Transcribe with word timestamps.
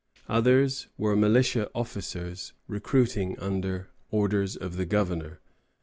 Others 0.27 0.87
were 0.97 1.15
militia 1.15 1.69
officers 1.75 2.53
recruiting 2.67 3.37
under 3.37 3.91
orders 4.09 4.55
of 4.57 4.75
the 4.75 4.85
Governor. 4.87 5.41